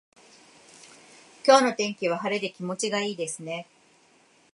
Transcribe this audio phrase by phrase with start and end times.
[1.45, 3.67] 今日の天気は晴れで気持ちがいいですね。